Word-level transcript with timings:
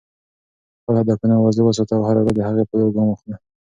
خپل 0.79 0.95
هدفونه 1.01 1.33
واضح 1.37 1.63
وساته 1.65 1.93
او 1.97 2.03
هره 2.07 2.21
ورځ 2.21 2.35
د 2.37 2.41
هغې 2.47 2.63
په 2.67 2.73
لور 2.79 2.89
ګام 2.95 3.07
واخله. 3.09 3.37